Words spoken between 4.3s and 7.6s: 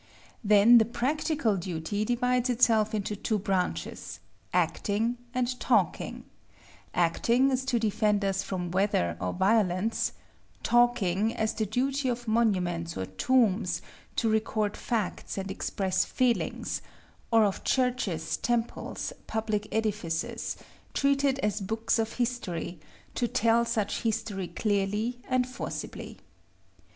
acting and talking: acting,